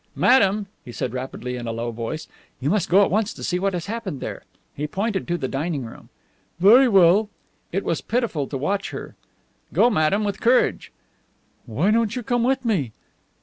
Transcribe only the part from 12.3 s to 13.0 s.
with me?"